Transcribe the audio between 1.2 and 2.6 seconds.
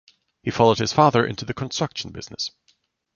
into the construction business.